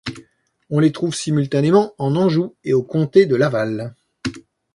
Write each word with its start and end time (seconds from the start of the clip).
On 0.71 0.79
les 0.79 0.91
trouve 0.91 1.13
simultanément 1.13 1.93
en 1.99 2.15
Anjou 2.15 2.55
et 2.63 2.73
au 2.73 2.81
comté 2.81 3.27
de 3.27 3.35
Laval. 3.35 3.93